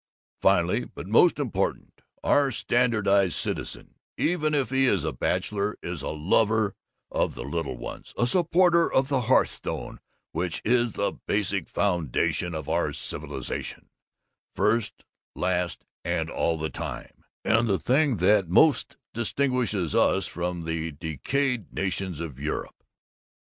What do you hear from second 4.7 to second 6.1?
he is a bachelor, is a